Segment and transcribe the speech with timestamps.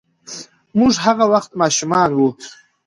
[0.79, 2.29] موږ هغه وخت ماشومان وو.